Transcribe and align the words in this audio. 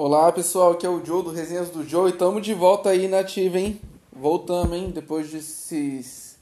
Olá 0.00 0.30
pessoal, 0.30 0.70
aqui 0.70 0.86
é 0.86 0.88
o 0.88 1.04
Joe 1.04 1.24
do 1.24 1.32
Resenhas 1.32 1.70
do 1.70 1.82
Joe 1.82 2.08
e 2.08 2.12
estamos 2.12 2.40
de 2.40 2.54
volta 2.54 2.90
aí 2.90 3.08
na 3.08 3.18
ativa, 3.18 3.58
hein? 3.58 3.80
Voltamos, 4.12 4.78
hein? 4.78 4.92
Depois 4.94 5.28
desses 5.28 6.36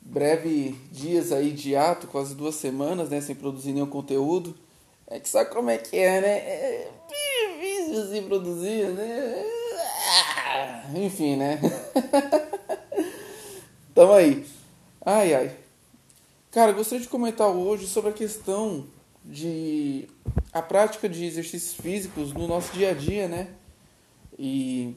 breve 0.00 0.74
dias 0.90 1.30
aí 1.30 1.52
de 1.52 1.76
ato, 1.76 2.08
quase 2.08 2.34
duas 2.34 2.56
semanas, 2.56 3.08
né? 3.08 3.20
Sem 3.20 3.36
produzir 3.36 3.72
nenhum 3.72 3.86
conteúdo. 3.86 4.52
É 5.06 5.20
que 5.20 5.28
sabe 5.28 5.50
como 5.50 5.70
é 5.70 5.78
que 5.78 5.96
é, 5.96 6.20
né? 6.20 6.38
É 6.38 6.90
difícil 7.08 8.04
se 8.08 8.22
produzir, 8.22 8.88
né? 8.88 9.44
Ah, 10.52 10.90
enfim, 10.96 11.36
né? 11.36 11.60
Tamo 13.94 14.12
aí. 14.12 14.44
Ai, 15.02 15.34
ai. 15.34 15.56
Cara, 16.50 16.72
gostaria 16.72 17.04
de 17.04 17.08
comentar 17.08 17.46
hoje 17.46 17.86
sobre 17.86 18.10
a 18.10 18.12
questão 18.12 18.88
de 19.24 20.08
a 20.56 20.62
prática 20.62 21.06
de 21.06 21.22
exercícios 21.22 21.74
físicos 21.74 22.32
no 22.32 22.48
nosso 22.48 22.72
dia 22.72 22.92
a 22.92 22.94
dia, 22.94 23.28
né? 23.28 23.48
E 24.38 24.96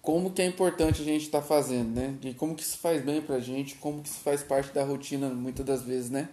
como 0.00 0.30
que 0.30 0.40
é 0.40 0.46
importante 0.46 1.02
a 1.02 1.04
gente 1.04 1.24
estar 1.24 1.40
tá 1.40 1.44
fazendo, 1.44 1.96
né? 1.96 2.16
E 2.22 2.32
como 2.34 2.54
que 2.54 2.62
isso 2.62 2.78
faz 2.78 3.04
bem 3.04 3.20
pra 3.20 3.40
gente, 3.40 3.74
como 3.74 4.00
que 4.00 4.08
isso 4.08 4.20
faz 4.20 4.40
parte 4.44 4.72
da 4.72 4.84
rotina 4.84 5.28
muitas 5.28 5.66
das 5.66 5.82
vezes, 5.82 6.08
né? 6.08 6.28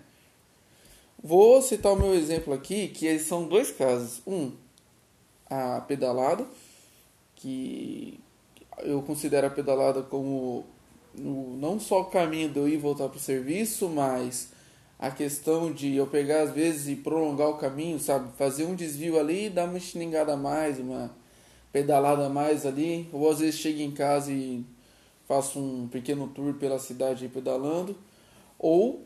Vou 1.22 1.60
citar 1.64 1.94
o 1.94 1.96
meu 1.96 2.14
exemplo 2.14 2.54
aqui, 2.54 2.90
que 2.90 3.18
são 3.18 3.48
dois 3.48 3.72
casos. 3.72 4.22
Um, 4.28 4.52
a 5.50 5.82
pedalada, 5.82 6.46
que 7.36 8.20
eu 8.84 9.02
considero 9.02 9.48
a 9.48 9.50
pedalada 9.50 10.04
como 10.04 10.64
não 11.16 11.80
só 11.80 12.02
o 12.02 12.06
caminho 12.06 12.50
de 12.50 12.60
eu 12.60 12.68
ir 12.68 12.78
voltar 12.78 13.10
para 13.10 13.18
o 13.18 13.20
serviço, 13.20 13.90
mas 13.90 14.54
a 14.98 15.12
questão 15.12 15.72
de 15.72 15.96
eu 15.96 16.08
pegar 16.08 16.44
às 16.44 16.52
vezes 16.52 16.88
e 16.88 16.96
prolongar 16.96 17.50
o 17.50 17.58
caminho, 17.58 18.00
sabe? 18.00 18.32
Fazer 18.38 18.66
um 18.66 18.76
desvio 18.76 19.20
ali 19.20 19.48
e 19.48 19.50
dar 19.50 19.66
uma 19.66 19.80
xingada 19.80 20.34
a 20.34 20.38
mais, 20.38 20.80
uma 20.80 21.16
pedalada 21.72 22.26
a 22.26 22.30
mais 22.30 22.66
ali. 22.66 23.10
Ou 23.12 23.30
às 23.30 23.40
vezes 23.40 23.60
chego 23.60 23.82
em 23.82 23.92
casa 23.92 24.32
e 24.32 24.66
faço 25.28 25.60
um 25.60 25.88
pequeno 25.88 26.28
tour 26.28 26.54
pela 26.56 26.80
cidade 26.80 27.28
pedalando. 27.28 27.96
Ou 28.58 29.06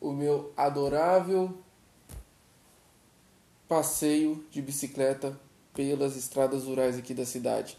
o 0.00 0.12
meu 0.12 0.52
adorável 0.56 1.56
passeio 3.68 4.44
de 4.50 4.60
bicicleta 4.60 5.38
pelas 5.72 6.16
estradas 6.16 6.64
rurais 6.64 6.98
aqui 6.98 7.14
da 7.14 7.24
cidade. 7.24 7.78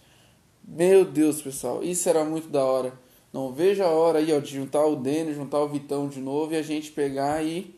Meu 0.64 1.06
Deus, 1.06 1.42
pessoal, 1.42 1.84
isso 1.84 2.10
era 2.10 2.24
muito 2.24 2.48
da 2.48 2.64
hora. 2.66 2.94
Não 3.34 3.52
vejo 3.52 3.84
a 3.84 3.88
hora 3.88 4.20
aí, 4.20 4.32
ó, 4.32 4.40
de 4.40 4.52
juntar 4.52 4.86
o 4.86 4.96
Denis, 4.96 5.36
juntar 5.36 5.60
o 5.60 5.68
Vitão 5.68 6.08
de 6.08 6.20
novo 6.20 6.54
e 6.54 6.56
a 6.56 6.62
gente 6.62 6.92
pegar 6.92 7.44
e 7.44 7.74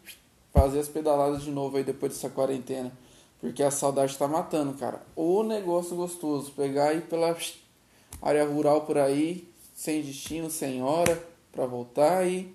fazer 0.53 0.79
as 0.79 0.89
pedaladas 0.89 1.43
de 1.43 1.49
novo 1.49 1.77
aí 1.77 1.83
depois 1.83 2.11
dessa 2.11 2.29
quarentena. 2.29 2.91
Porque 3.39 3.63
a 3.63 3.71
saudade 3.71 4.17
tá 4.17 4.27
matando, 4.27 4.73
cara. 4.73 5.01
O 5.15 5.43
negócio 5.43 5.95
gostoso. 5.95 6.51
Pegar 6.51 6.89
aí 6.89 6.99
pela 6.99 7.37
área 8.21 8.45
rural 8.45 8.81
por 8.81 8.97
aí, 8.97 9.47
sem 9.73 10.01
destino, 10.01 10.49
sem 10.49 10.83
hora, 10.83 11.23
para 11.53 11.65
voltar 11.65 12.17
aí. 12.17 12.53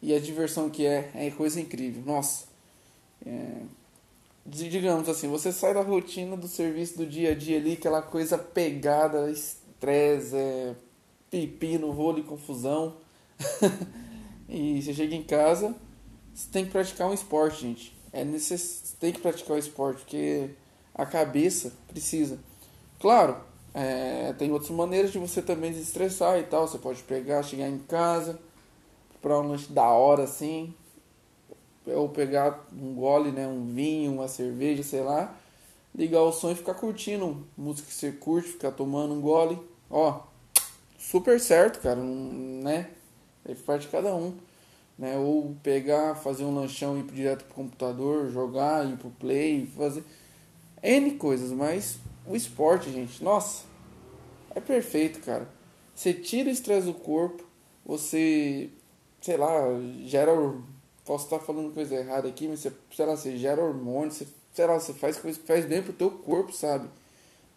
E 0.00 0.14
a 0.14 0.18
diversão 0.18 0.70
que 0.70 0.86
é, 0.86 1.10
é 1.14 1.30
coisa 1.30 1.60
incrível. 1.60 2.02
Nossa. 2.06 2.46
É... 3.26 3.60
Digamos 4.46 5.06
assim, 5.06 5.28
você 5.28 5.52
sai 5.52 5.74
da 5.74 5.82
rotina 5.82 6.34
do 6.34 6.48
serviço 6.48 6.96
do 6.96 7.06
dia 7.06 7.32
a 7.32 7.34
dia 7.34 7.58
ali, 7.58 7.74
aquela 7.74 8.00
coisa 8.00 8.38
pegada, 8.38 9.30
estresse, 9.30 10.34
é 10.34 10.74
pepino, 11.30 11.90
rolo 11.90 12.18
e 12.18 12.22
confusão. 12.22 12.96
e 14.48 14.82
você 14.82 14.92
chega 14.92 15.14
em 15.14 15.22
casa, 15.22 15.74
você 16.34 16.48
tem 16.50 16.64
que 16.64 16.70
praticar 16.70 17.08
um 17.08 17.14
esporte, 17.14 17.62
gente. 17.62 17.96
É 18.12 18.24
necess... 18.24 18.96
tem 18.98 19.12
que 19.12 19.20
praticar 19.20 19.56
o 19.56 19.58
esporte, 19.58 20.00
porque 20.00 20.50
a 20.94 21.06
cabeça 21.06 21.72
precisa. 21.88 22.38
Claro, 22.98 23.36
é, 23.72 24.32
tem 24.34 24.50
outras 24.50 24.70
maneiras 24.70 25.12
de 25.12 25.18
você 25.18 25.40
também 25.40 25.72
se 25.72 25.80
estressar 25.80 26.38
e 26.38 26.42
tal. 26.42 26.66
Você 26.66 26.78
pode 26.78 27.02
pegar, 27.02 27.42
chegar 27.42 27.68
em 27.68 27.78
casa, 27.78 28.38
para 29.22 29.38
um 29.38 29.48
lanche 29.48 29.72
da 29.72 29.88
hora 29.88 30.24
assim, 30.24 30.74
ou 31.86 32.08
pegar 32.08 32.66
um 32.72 32.94
gole, 32.94 33.30
né, 33.30 33.46
um 33.46 33.66
vinho, 33.66 34.12
uma 34.12 34.28
cerveja, 34.28 34.82
sei 34.82 35.02
lá, 35.02 35.34
ligar 35.94 36.22
o 36.22 36.32
som 36.32 36.50
e 36.50 36.54
ficar 36.54 36.74
curtindo 36.74 37.46
música 37.56 37.88
que 37.88 37.94
você 37.94 38.12
curte, 38.12 38.50
ficar 38.50 38.72
tomando 38.72 39.14
um 39.14 39.20
gole. 39.20 39.58
Ó, 39.88 40.20
super 41.00 41.40
certo, 41.40 41.80
cara, 41.80 42.00
né? 42.00 42.90
É 43.44 43.54
parte 43.54 43.82
de 43.82 43.88
cada 43.88 44.14
um. 44.14 44.36
Né? 44.98 45.16
Ou 45.16 45.56
pegar, 45.62 46.14
fazer 46.14 46.44
um 46.44 46.54
lanchão 46.54 46.98
e 46.98 47.00
ir 47.00 47.04
direto 47.04 47.44
pro 47.46 47.54
computador, 47.54 48.30
jogar, 48.30 48.86
ir 48.86 48.98
pro 48.98 49.10
play, 49.10 49.66
fazer 49.74 50.04
N 50.82 51.12
coisas, 51.12 51.50
mas 51.50 51.98
o 52.26 52.36
esporte, 52.36 52.92
gente, 52.92 53.24
nossa, 53.24 53.64
é 54.54 54.60
perfeito, 54.60 55.20
cara. 55.20 55.48
Você 55.94 56.12
tira 56.12 56.50
o 56.50 56.52
estresse 56.52 56.86
do 56.86 56.94
corpo, 56.94 57.44
você, 57.84 58.68
sei 59.20 59.36
lá, 59.36 59.62
gera. 60.04 60.32
Posso 61.04 61.24
estar 61.24 61.40
falando 61.40 61.74
coisa 61.74 61.94
errada 61.94 62.28
aqui, 62.28 62.46
mas 62.46 62.60
você, 62.60 62.72
sei 62.94 63.06
lá, 63.06 63.16
você 63.16 63.36
gera 63.36 63.62
hormônios, 63.62 64.16
você, 64.16 64.28
sei 64.54 64.66
lá, 64.66 64.78
você 64.78 64.92
faz 64.92 65.16
coisa 65.16 65.38
que 65.38 65.46
faz 65.46 65.64
bem 65.64 65.82
pro 65.82 65.92
teu 65.92 66.10
corpo, 66.10 66.52
sabe? 66.52 66.88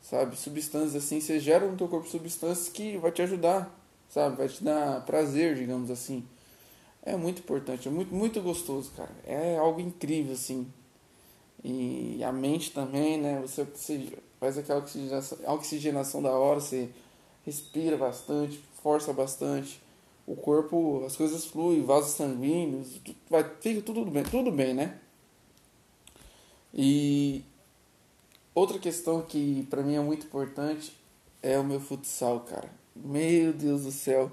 Sabe? 0.04 0.36
Substâncias 0.36 0.96
assim, 0.96 1.20
você 1.20 1.40
gera 1.40 1.66
no 1.66 1.78
teu 1.78 1.88
corpo 1.88 2.08
substâncias 2.08 2.70
que 2.70 2.98
vai 2.98 3.12
te 3.12 3.22
ajudar, 3.24 3.74
sabe? 4.10 4.36
Vai 4.36 4.50
te 4.50 4.64
dar 4.64 5.04
prazer, 5.06 5.56
digamos 5.56 5.90
assim. 5.90 6.24
É 7.02 7.16
muito 7.16 7.40
importante, 7.40 7.88
é 7.88 7.92
muito, 7.92 8.14
muito 8.14 8.40
gostoso, 8.42 8.92
cara. 8.96 9.12
É 9.26 9.58
algo 9.58 9.80
incrível, 9.82 10.34
assim. 10.34 10.68
E 11.64 12.22
a 12.24 12.32
mente 12.32 12.72
também, 12.72 13.20
né? 13.20 13.40
Você, 13.42 13.64
você 13.64 14.14
faz 14.40 14.58
aquela 14.58 14.80
oxigenação, 14.80 15.38
oxigenação 15.48 16.22
da 16.22 16.32
hora, 16.32 16.60
você 16.60 16.90
respira 17.46 17.98
bastante, 17.98 18.62
força 18.82 19.12
bastante. 19.14 19.82
O 20.26 20.36
corpo, 20.36 21.04
as 21.06 21.16
coisas 21.16 21.46
fluem, 21.46 21.84
vasos 21.84 22.12
sanguíneos, 22.12 23.02
vai, 23.30 23.44
fica 23.60 23.82
tudo 23.82 24.06
bem, 24.06 24.24
tudo 24.24 24.52
bem, 24.52 24.74
né? 24.74 25.00
E 26.74 27.44
Outra 28.56 28.78
questão 28.78 29.22
que 29.22 29.66
para 29.70 29.82
mim 29.82 29.96
é 29.96 30.00
muito 30.00 30.28
importante 30.28 30.96
é 31.42 31.58
o 31.58 31.64
meu 31.64 31.80
futsal, 31.80 32.42
cara. 32.42 32.70
Meu 32.96 33.52
Deus 33.52 33.84
do 33.84 33.92
céu. 33.92 34.32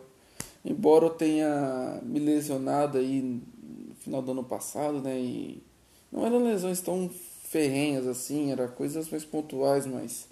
Embora 0.64 1.06
eu 1.06 1.10
tenha 1.10 2.00
me 2.02 2.18
lesionado 2.18 2.98
aí 2.98 3.22
no 3.22 3.94
final 3.96 4.20
do 4.20 4.32
ano 4.32 4.44
passado, 4.44 5.00
né? 5.00 5.18
E 5.18 5.62
não 6.12 6.26
eram 6.26 6.44
lesões 6.44 6.80
tão 6.80 7.10
ferrenhas 7.44 8.06
assim, 8.06 8.52
eram 8.52 8.68
coisas 8.68 9.08
mais 9.08 9.24
pontuais, 9.24 9.86
mas 9.86 10.28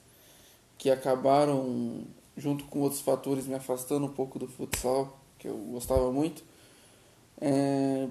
que 0.77 0.91
acabaram, 0.91 2.05
junto 2.37 2.65
com 2.67 2.81
outros 2.81 3.01
fatores, 3.01 3.47
me 3.47 3.55
afastando 3.55 4.07
um 4.07 4.13
pouco 4.13 4.39
do 4.39 4.47
futsal, 4.47 5.19
que 5.39 5.49
eu 5.49 5.57
gostava 5.73 6.13
muito. 6.13 6.45
É... 7.41 8.07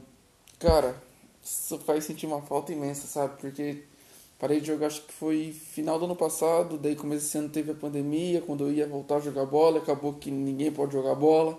Cara, 0.59 1.01
isso 1.43 1.77
faz 1.79 2.03
sentir 2.03 2.25
uma 2.25 2.41
falta 2.41 2.73
imensa, 2.73 3.07
sabe? 3.07 3.39
Porque 3.39 3.83
Parei 4.39 4.61
de 4.61 4.67
jogar, 4.67 4.87
acho 4.87 5.01
que 5.01 5.13
foi 5.13 5.51
final 5.51 5.97
do 5.97 6.05
ano 6.05 6.15
passado, 6.15 6.77
daí 6.77 6.95
começo 6.95 7.25
desse 7.25 7.37
ano 7.39 7.49
teve 7.49 7.71
a 7.71 7.75
pandemia, 7.75 8.39
quando 8.41 8.65
eu 8.65 8.71
ia 8.71 8.87
voltar 8.87 9.15
a 9.15 9.19
jogar 9.19 9.45
bola, 9.47 9.79
acabou 9.79 10.13
que 10.13 10.29
ninguém 10.29 10.71
pode 10.71 10.93
jogar 10.93 11.15
bola. 11.15 11.57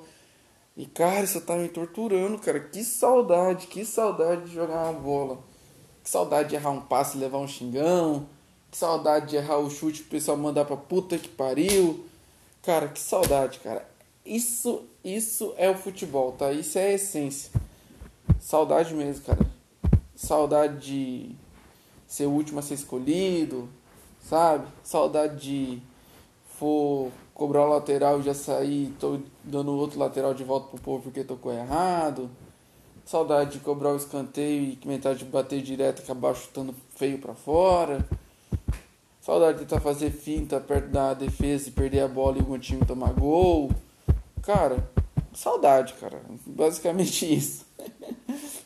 E 0.77 0.87
cara, 0.87 1.25
isso 1.25 1.41
tá 1.41 1.57
me 1.57 1.69
torturando, 1.69 2.39
cara. 2.39 2.61
Que 2.61 2.85
saudade, 2.85 3.67
que 3.67 3.85
saudade 3.85 4.45
de 4.45 4.55
jogar 4.55 4.91
uma 4.91 5.01
bola. 5.01 5.41
Que 6.05 6.09
saudade 6.09 6.51
de 6.51 6.55
errar 6.55 6.71
um 6.71 6.81
passe 6.81 7.17
e 7.17 7.21
levar 7.21 7.39
um 7.39 7.49
xingão. 7.49 8.29
Que 8.71 8.79
saudade 8.79 9.27
de 9.27 9.37
errar 9.37 9.59
o 9.59 9.69
chute 9.69 10.03
pro 10.03 10.11
pessoal 10.13 10.37
mandar 10.37 10.65
pra 10.65 10.77
puta 10.77 11.19
que 11.19 11.29
pariu. 11.29 12.07
Cara, 12.63 12.87
que 12.87 13.01
saudade, 13.01 13.59
cara. 13.59 13.89
Isso, 14.25 14.85
isso 15.03 15.53
é 15.57 15.69
o 15.69 15.75
futebol, 15.75 16.31
tá? 16.33 16.53
Isso 16.53 16.79
é 16.79 16.87
a 16.87 16.93
essência. 16.93 17.51
Saudade 18.41 18.95
mesmo, 18.95 19.25
cara. 19.25 19.45
Saudade 20.15 20.79
de 20.87 21.37
ser 22.09 22.27
o 22.27 22.31
último 22.31 22.59
a 22.59 22.63
ser 22.63 22.75
escolhido, 22.75 23.69
sabe? 24.21 24.67
Saudade 24.83 25.37
de 25.37 25.83
for 26.59 27.13
cobrar 27.35 27.67
o 27.67 27.69
lateral 27.69 28.19
e 28.19 28.25
já 28.25 28.35
sair, 28.35 28.93
tô 28.99 29.21
dando 29.45 29.71
outro 29.77 29.99
lateral 29.99 30.35
de 30.35 30.43
volta 30.43 30.69
pro 30.71 30.81
povo 30.81 31.05
porque 31.05 31.23
tocou 31.23 31.53
errado. 31.53 32.29
Saudade 33.05 33.53
de 33.53 33.61
cobrar 33.61 33.93
o 33.93 33.97
escanteio 33.97 34.77
e 34.83 34.89
metade 34.89 35.21
de 35.21 35.25
bater 35.27 35.63
direto 35.63 36.01
e 36.01 36.03
acabar 36.03 36.35
chutando 36.35 36.75
feio 36.97 37.19
para 37.19 37.35
fora. 37.35 38.05
Saudade 39.21 39.59
de 39.59 39.65
tentar 39.65 39.81
fazer 39.81 40.11
finta 40.11 40.59
perto 40.59 40.89
da 40.89 41.15
defesa 41.15 41.69
e 41.69 41.73
perder 41.73 42.01
a 42.01 42.09
bola 42.09 42.39
e 42.39 42.41
algum 42.41 42.59
time 42.59 42.85
tomar 42.85 43.13
gol. 43.13 43.71
Cara, 44.43 44.91
saudade, 45.33 45.95
cara. 45.95 46.21
Basicamente 46.47 47.25
isso. 47.33 47.65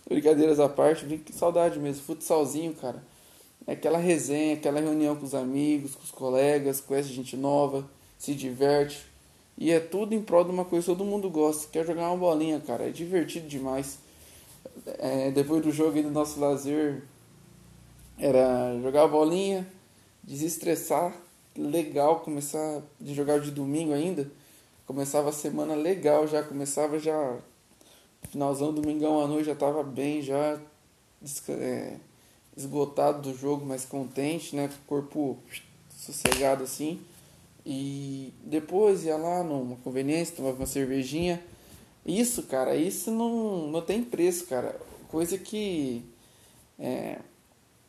Brincadeiras 0.09 0.59
à 0.59 0.69
parte, 0.69 1.23
saudade 1.33 1.79
mesmo. 1.79 2.03
Futsalzinho, 2.05 2.75
cara. 2.75 3.03
Aquela 3.67 3.99
resenha, 3.99 4.55
aquela 4.55 4.81
reunião 4.81 5.15
com 5.17 5.25
os 5.25 5.35
amigos, 5.35 5.95
com 5.95 6.03
os 6.03 6.11
colegas, 6.11 6.81
conhece 6.81 7.09
gente 7.11 7.37
nova, 7.37 7.89
se 8.19 8.35
diverte. 8.35 9.07
E 9.57 9.71
é 9.71 9.79
tudo 9.79 10.15
em 10.15 10.23
prol 10.23 10.45
de 10.45 10.51
uma 10.51 10.65
coisa 10.65 10.87
que 10.87 10.93
todo 10.93 11.05
mundo 11.05 11.31
gosta, 11.31 11.69
que 11.71 11.79
é 11.79 11.85
jogar 11.85 12.09
uma 12.09 12.17
bolinha, 12.17 12.61
cara. 12.61 12.89
É 12.89 12.91
divertido 12.91 13.47
demais. 13.47 13.99
É, 14.99 15.31
depois 15.31 15.63
do 15.63 15.71
jogo 15.71 15.99
e 15.99 16.03
do 16.03 16.11
nosso 16.11 16.41
lazer, 16.41 17.03
era 18.19 18.79
jogar 18.81 19.05
a 19.05 19.09
bolinha, 19.09 19.67
desestressar, 20.23 21.15
legal, 21.57 22.21
começar 22.21 22.83
de 23.01 23.15
jogar 23.15 23.41
de 23.41 23.51
domingo 23.51 23.93
ainda. 23.93 24.31
Começava 24.87 25.29
a 25.29 25.33
semana 25.33 25.75
legal 25.75 26.27
já, 26.27 26.43
começava 26.43 26.99
já 26.99 27.39
finalzão 28.31 28.73
domingão 28.73 29.21
à 29.21 29.27
noite 29.27 29.47
já 29.47 29.55
tava 29.55 29.83
bem, 29.83 30.23
já 30.23 30.59
é, 31.49 31.97
esgotado 32.57 33.31
do 33.31 33.37
jogo, 33.37 33.65
mas 33.65 33.85
contente, 33.85 34.55
né? 34.55 34.71
Corpo 34.87 35.39
sossegado 35.97 36.65
assim. 36.65 37.01
E 37.65 38.33
depois 38.45 39.05
ia 39.05 39.17
lá 39.17 39.43
numa 39.43 39.77
conveniência, 39.77 40.37
tomava 40.37 40.57
uma 40.57 40.67
cervejinha. 40.67 41.43
Isso, 42.05 42.43
cara, 42.45 42.75
isso 42.75 43.11
não, 43.11 43.69
não 43.69 43.81
tem 43.81 44.03
preço, 44.03 44.47
cara. 44.47 44.79
Coisa 45.09 45.39
que 45.39 46.05
é, 46.79 47.19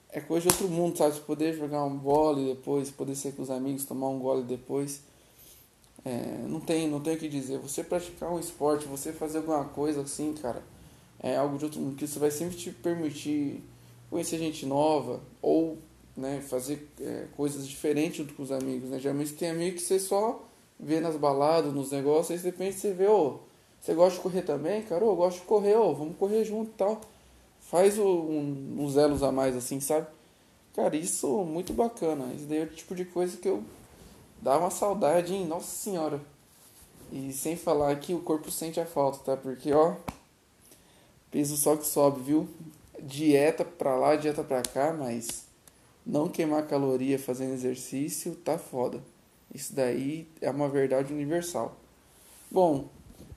é 0.10 0.19
coisa 0.21 0.48
de 0.48 0.54
outro 0.54 0.69
mundo, 0.69 0.98
sabe? 0.98 1.19
Poder 1.21 1.56
jogar 1.56 1.83
um 1.83 1.98
gole 1.98 2.54
depois, 2.54 2.92
poder 2.92 3.16
ser 3.16 3.33
com 3.33 3.42
os 3.42 3.50
amigos, 3.50 3.86
tomar 3.86 4.09
um 4.09 4.19
gole 4.19 4.44
depois. 4.44 5.01
É, 6.06 6.45
não 6.48 6.59
tem, 6.59 6.88
não 6.88 7.00
tem 7.00 7.16
o 7.16 7.18
que 7.18 7.27
dizer. 7.27 7.57
Você 7.59 7.83
praticar 7.83 8.31
um 8.31 8.39
esporte, 8.39 8.86
você 8.86 9.12
fazer 9.12 9.39
alguma 9.39 9.66
coisa 9.66 10.01
assim, 10.01 10.33
cara, 10.33 10.62
é 11.19 11.36
algo 11.36 11.57
de 11.57 11.66
outro 11.66 11.80
mundo 11.80 11.95
que 11.95 12.06
isso 12.06 12.19
vai 12.19 12.30
sempre 12.30 12.56
te 12.56 12.69
permitir 12.69 13.63
conhecer 14.13 14.38
gente 14.38 14.65
nova 14.65 15.19
ou 15.42 15.77
né, 16.15 16.39
fazer 16.48 16.88
é, 17.01 17.25
coisas 17.36 17.68
diferentes 17.68 18.18
junto 18.18 18.36
com 18.36 18.44
os 18.44 18.51
amigos. 18.51 18.92
Né? 18.92 19.00
Geralmente 19.00 19.33
tem 19.33 19.50
amigo 19.50 19.75
que 19.75 19.81
você 19.81 20.00
só 20.00 20.44
vê 20.80 21.00
nas 21.00 21.15
baladas, 21.15 21.74
nos 21.74 21.92
negócios, 21.92 22.31
aí 22.31 22.38
de 22.38 22.44
repente 22.44 22.77
você 22.80 22.94
vê, 22.94 23.07
ô, 23.07 23.39
você 23.81 23.95
gosta 23.95 24.18
de 24.18 24.21
correr 24.21 24.44
também? 24.44 24.83
Cara, 24.83 25.04
eu 25.04 25.15
gosto 25.15 25.39
de 25.39 25.45
correr, 25.45 25.75
ô, 25.75 25.94
vamos 25.95 26.15
correr 26.18 26.45
junto 26.45 26.69
e 26.69 26.74
tal. 26.75 27.01
Faz 27.60 27.98
um, 27.98 28.75
uns 28.77 28.95
elos 28.98 29.24
a 29.24 29.31
mais 29.31 29.56
assim, 29.56 29.80
sabe? 29.80 30.06
Cara, 30.75 30.95
isso 30.95 31.27
muito 31.44 31.74
bacana. 31.74 32.33
Isso 32.36 32.45
daí 32.45 32.59
é 32.59 32.63
o 32.63 32.68
tipo 32.68 32.94
de 32.94 33.06
coisa 33.06 33.36
que 33.38 33.50
eu 33.50 33.63
dá 34.42 34.57
uma 34.59 34.69
saudade, 34.69 35.33
hein? 35.33 35.48
Nossa 35.48 35.75
senhora. 35.75 36.21
E 37.12 37.33
sem 37.33 37.56
falar 37.56 37.95
que 38.00 38.13
o 38.13 38.19
corpo 38.19 38.51
sente 38.51 38.80
a 38.80 38.86
falta, 38.86 39.19
tá? 39.19 39.38
Porque, 39.38 39.74
ó, 39.74 39.95
peso 41.31 41.57
só 41.57 41.75
que 41.75 41.86
sobe, 41.86 42.21
viu? 42.21 42.48
Dieta 43.05 43.65
pra 43.65 43.95
lá, 43.95 44.15
dieta 44.15 44.44
pra 44.44 44.61
cá, 44.61 44.94
mas 44.94 45.45
não 46.05 46.29
queimar 46.29 46.67
caloria 46.67 47.19
fazendo 47.19 47.53
exercício 47.53 48.35
tá 48.35 48.57
foda. 48.57 49.01
Isso 49.53 49.75
daí 49.75 50.27
é 50.41 50.50
uma 50.50 50.69
verdade 50.69 51.13
universal. 51.13 51.77
Bom, 52.50 52.89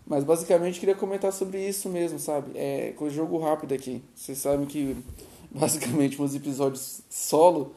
mas 0.07 0.25
basicamente 0.25 0.79
queria 0.79 0.95
comentar 0.95 1.33
sobre 1.33 1.67
isso 1.67 1.89
mesmo, 1.89 2.19
sabe? 2.19 2.53
É 2.55 2.93
com 2.97 3.11
jogo 3.11 3.39
rápido 3.39 3.75
aqui. 3.75 4.03
Vocês 4.15 4.39
sabem 4.39 4.67
que 4.67 4.97
basicamente 5.51 6.19
meus 6.19 6.35
episódios 6.35 7.01
solo 7.11 7.75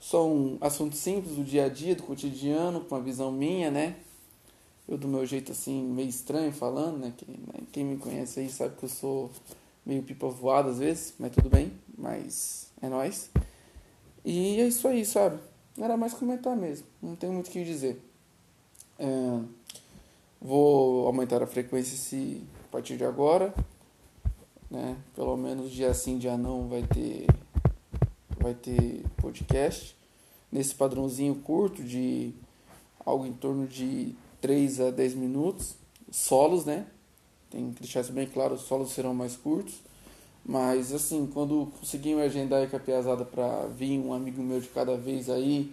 são 0.00 0.56
assuntos 0.60 0.98
simples 0.98 1.36
do 1.36 1.44
dia 1.44 1.66
a 1.66 1.68
dia, 1.68 1.94
do 1.94 2.02
cotidiano, 2.02 2.80
com 2.80 2.94
uma 2.94 3.02
visão 3.02 3.30
minha, 3.30 3.70
né? 3.70 3.96
Eu 4.88 4.96
do 4.96 5.08
meu 5.08 5.26
jeito 5.26 5.52
assim, 5.52 5.82
meio 5.82 6.08
estranho 6.08 6.52
falando, 6.52 6.98
né? 6.98 7.12
Quem, 7.16 7.28
né? 7.28 7.66
Quem 7.72 7.84
me 7.84 7.96
conhece 7.96 8.40
aí 8.40 8.48
sabe 8.48 8.76
que 8.76 8.84
eu 8.84 8.88
sou 8.88 9.30
meio 9.86 10.02
pipa 10.02 10.28
voada 10.28 10.68
às 10.68 10.80
vezes, 10.80 11.14
mas 11.18 11.30
tudo 11.30 11.48
bem, 11.48 11.72
mas 11.96 12.72
é 12.82 12.88
nóis. 12.88 13.30
E 14.24 14.60
é 14.60 14.66
isso 14.66 14.88
aí, 14.88 15.06
sabe? 15.06 15.38
Era 15.80 15.96
mais 15.96 16.12
comentar 16.12 16.56
mesmo. 16.56 16.86
Não 17.00 17.14
tem 17.14 17.30
muito 17.30 17.46
o 17.46 17.50
que 17.50 17.64
dizer. 17.64 18.02
É, 18.98 19.06
vou 20.40 21.06
aumentar 21.06 21.42
a 21.42 21.46
frequência 21.46 21.96
se, 21.96 22.42
a 22.64 22.72
partir 22.72 22.96
de 22.96 23.04
agora. 23.04 23.54
Né? 24.68 24.96
Pelo 25.14 25.36
menos 25.36 25.70
dia 25.70 25.94
sim, 25.94 26.18
dia 26.18 26.36
não 26.36 26.68
vai 26.68 26.82
ter 26.82 27.26
vai 28.40 28.54
ter 28.54 29.04
podcast 29.16 29.96
nesse 30.52 30.74
padrãozinho 30.74 31.34
curto 31.36 31.82
de 31.82 32.32
algo 33.04 33.26
em 33.26 33.32
torno 33.32 33.66
de 33.66 34.14
3 34.40 34.80
a 34.80 34.90
10 34.90 35.14
minutos, 35.14 35.74
solos, 36.10 36.64
né? 36.64 36.86
Tem 37.50 37.72
que 37.72 37.80
deixar 37.80 38.00
isso 38.00 38.12
bem 38.12 38.26
claro, 38.26 38.54
os 38.54 38.62
solos 38.62 38.92
serão 38.92 39.14
mais 39.14 39.36
curtos. 39.36 39.74
Mas 40.44 40.92
assim, 40.92 41.28
quando 41.32 41.72
conseguir 41.80 42.14
me 42.14 42.22
agendar 42.22 42.62
a 42.62 42.78
piazada 42.78 43.24
pra 43.24 43.66
vir 43.66 43.98
um 43.98 44.12
amigo 44.12 44.40
meu 44.40 44.60
de 44.60 44.68
cada 44.68 44.96
vez 44.96 45.28
aí, 45.28 45.72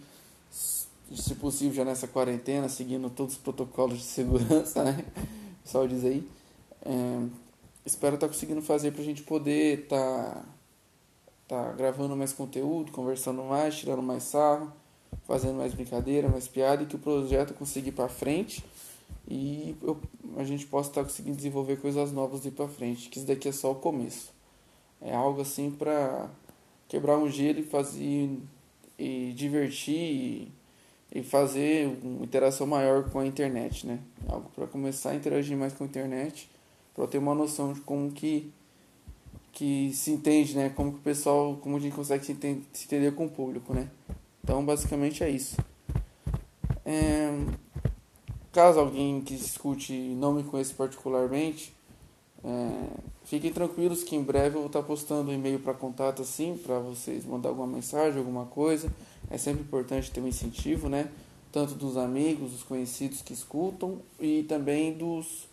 se 0.52 1.36
possível 1.36 1.74
já 1.74 1.86
nessa 1.86 2.08
quarentena, 2.08 2.68
seguindo 2.68 3.10
todos 3.10 3.34
os 3.34 3.40
protocolos 3.40 4.00
de 4.00 4.04
segurança, 4.04 4.84
né? 4.84 5.06
O 5.60 5.64
pessoal 5.64 5.88
diz 5.88 6.04
aí. 6.04 6.28
É, 6.86 7.28
espero 7.86 8.16
estar 8.16 8.28
tá 8.28 8.34
conseguindo 8.34 8.62
fazer 8.62 8.92
pra 8.92 9.04
gente 9.04 9.22
poder 9.22 9.84
estar 9.84 10.44
tá, 11.48 11.66
tá 11.66 11.72
gravando 11.74 12.16
mais 12.16 12.34
conteúdo, 12.34 12.92
conversando 12.92 13.44
mais, 13.44 13.78
tirando 13.78 14.02
mais 14.02 14.24
sarro, 14.24 14.74
fazendo 15.28 15.56
mais 15.56 15.74
brincadeira, 15.74 16.28
mais 16.28 16.48
piada 16.48 16.81
e 16.81 16.86
que 16.88 16.96
o 16.96 17.00
projeto 17.00 17.54
consiga 17.54 17.90
ir 17.90 17.94
pra 17.94 18.10
frente 18.10 18.64
e 19.28 19.75
eu, 19.81 20.00
a 20.38 20.44
gente 20.44 20.66
possa 20.66 20.90
estar 20.90 21.04
conseguindo 21.04 21.38
desenvolver 21.38 21.78
coisas 21.78 22.12
novas 22.12 22.42
de 22.42 22.52
para 22.52 22.68
frente, 22.68 23.10
que 23.10 23.18
isso 23.18 23.28
daqui 23.28 23.48
é 23.48 23.52
só 23.52 23.72
o 23.72 23.75
começo. 23.75 24.31
É 25.02 25.14
algo 25.14 25.42
assim 25.42 25.72
para 25.72 26.30
quebrar 26.88 27.18
um 27.18 27.30
gelo 27.30 27.60
e 27.60 27.64
fazer 27.64 28.30
e 28.98 29.34
divertir 29.36 29.96
e, 29.96 30.52
e 31.12 31.24
fazer 31.24 31.88
uma 32.04 32.24
interação 32.24 32.68
maior 32.68 33.10
com 33.10 33.20
a 33.20 33.25
internet, 33.25 33.88
né? 33.88 34.00
Algo 34.28 34.50
para 34.56 34.68
começar 34.68 35.12
a 35.12 35.16
interagir 35.16 35.58
mais 35.58 35.74
com 35.74 35.84
a 35.84 35.88
internet, 35.88 36.50
para 36.94 37.08
ter 37.08 37.18
uma 37.18 37.34
noção 37.34 37.74
de 37.74 37.81
como 37.81 38.12
que 38.12 38.52
que 39.52 39.92
se 39.94 40.12
entende, 40.12 40.56
né? 40.56 40.69
Como 40.69 40.92
que 40.92 40.98
o 40.98 41.02
pessoal, 41.02 41.56
como 41.58 41.78
a 41.78 41.80
gente 41.80 41.96
consegue 41.96 42.26
se 42.26 42.31
entender, 42.31 42.64
se 42.74 42.86
entender 42.86 43.14
com 43.14 43.28
o 43.28 43.30
público, 43.30 43.74
né? 43.74 43.88
Então, 44.44 44.66
basicamente 44.66 45.24
é 45.24 45.30
isso. 45.30 45.56
É, 46.84 47.30
caso 48.54 48.80
alguém 48.80 49.20
que 49.20 49.34
escute 49.34 49.92
não 49.92 50.32
me 50.32 50.44
conheça 50.44 50.74
particularmente, 50.78 51.74
é, 52.44 52.88
fiquem 53.26 53.52
tranquilos 53.52 54.04
que 54.04 54.16
em 54.16 54.22
breve 54.22 54.56
eu 54.56 54.62
vou 54.62 54.68
estar 54.68 54.84
postando 54.84 55.32
um 55.32 55.34
e-mail 55.34 55.60
para 55.60 55.74
contato 55.74 56.22
assim, 56.22 56.58
para 56.64 56.78
vocês 56.80 57.26
mandar 57.26 57.50
alguma 57.50 57.68
mensagem, 57.68 58.20
alguma 58.20 58.46
coisa. 58.46 58.94
É 59.30 59.38
sempre 59.38 59.64
importante 59.64 60.12
ter 60.12 60.22
um 60.22 60.28
incentivo, 60.28 60.88
né? 60.88 61.10
Tanto 61.52 61.74
dos 61.74 61.98
amigos, 61.98 62.52
dos 62.52 62.64
conhecidos 62.64 63.22
que 63.22 63.34
escutam 63.34 64.00
e 64.20 64.44
também 64.44 64.94
dos 64.94 65.48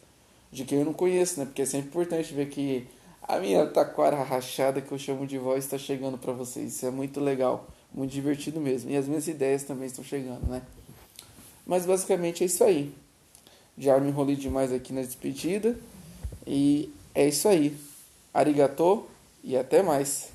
de 0.52 0.64
quem 0.64 0.80
eu 0.80 0.84
não 0.84 0.92
conheço, 0.92 1.38
né? 1.38 1.46
Porque 1.46 1.62
é 1.62 1.66
sempre 1.66 1.88
importante 1.88 2.34
ver 2.34 2.48
que 2.48 2.86
a 3.22 3.38
minha 3.38 3.64
taquara 3.66 4.22
rachada 4.22 4.80
que 4.80 4.90
eu 4.90 4.98
chamo 4.98 5.26
de 5.26 5.38
voz 5.38 5.64
está 5.64 5.78
chegando 5.78 6.18
para 6.18 6.32
vocês. 6.32 6.74
Isso 6.74 6.84
é 6.84 6.90
muito 6.90 7.20
legal, 7.20 7.68
muito 7.94 8.10
divertido 8.10 8.60
mesmo. 8.60 8.90
E 8.90 8.96
as 8.96 9.06
minhas 9.06 9.28
ideias 9.28 9.62
também 9.62 9.86
estão 9.86 10.04
chegando, 10.04 10.46
né? 10.48 10.62
Mas 11.66 11.86
basicamente 11.86 12.42
é 12.42 12.46
isso 12.46 12.64
aí. 12.64 12.92
Já 13.78 13.98
me 13.98 14.08
enrolei 14.08 14.36
demais 14.36 14.72
aqui 14.72 14.92
na 14.92 15.00
despedida. 15.02 15.76
E 16.46 16.92
é 17.14 17.28
isso 17.28 17.48
aí. 17.48 17.76
Arigatô 18.32 19.06
e 19.42 19.56
até 19.56 19.82
mais. 19.82 20.30